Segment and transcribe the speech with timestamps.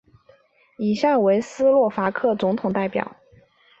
[0.79, 3.17] 以下为斯洛伐克总统列表。